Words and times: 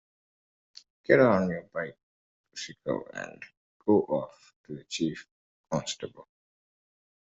Get 1.05 1.19
on 1.19 1.47
your 1.47 1.65
bicycle 1.71 3.07
and 3.13 3.39
go 3.85 3.99
off 4.09 4.51
to 4.65 4.75
the 4.77 4.83
Chief 4.85 5.27
Constable. 5.69 6.27